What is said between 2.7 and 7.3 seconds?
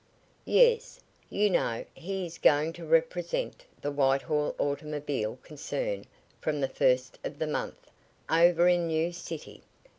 to represent the Whitehall automobile concern from the first